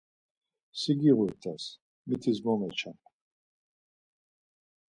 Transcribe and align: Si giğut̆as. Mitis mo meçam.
Si 0.79 0.91
giğut̆as. 1.01 1.65
Mitis 2.07 2.39
mo 2.45 2.53
meçam. 2.59 2.97